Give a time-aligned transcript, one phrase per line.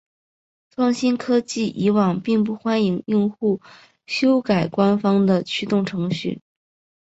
[0.71, 3.61] 创新科技以往并不欢迎用户
[4.07, 6.41] 修改官方的驱动程序。